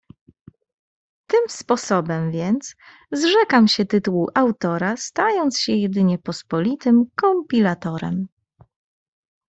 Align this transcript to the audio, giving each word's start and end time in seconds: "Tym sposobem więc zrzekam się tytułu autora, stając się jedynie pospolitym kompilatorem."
"Tym 1.27 1.49
sposobem 1.49 2.31
więc 2.31 2.75
zrzekam 3.11 3.67
się 3.67 3.85
tytułu 3.85 4.27
autora, 4.33 4.97
stając 4.97 5.59
się 5.59 5.73
jedynie 5.73 6.17
pospolitym 6.17 7.05
kompilatorem." 7.15 8.27